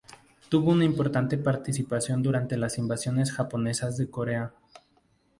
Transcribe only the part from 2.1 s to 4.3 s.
durante las invasiones japonesas de